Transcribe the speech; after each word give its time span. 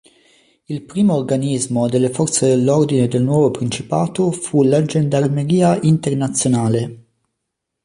Il 0.67 0.81
primo 0.81 1.13
organismo 1.13 1.87
delle 1.87 2.09
forze 2.09 2.47
dell'ordine 2.47 3.07
del 3.07 3.21
nuovo 3.21 3.51
principato 3.51 4.31
fu 4.31 4.63
la 4.63 4.81
Gendarmeria 4.81 5.79
Internazionale. 5.79 7.03